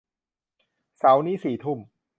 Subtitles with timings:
[0.97, 1.79] เสาร์นี้สี่ทุ่ม